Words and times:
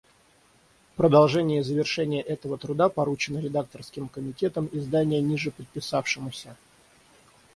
Продолжение 0.95 1.59
и 1.59 1.63
завершение 1.63 2.23
этого 2.23 2.57
труда 2.57 2.89
поручено 2.89 3.37
редакторским 3.37 4.09
комитетом 4.09 4.67
издания 4.73 5.21
нижеподписавшемуся. 5.21 6.57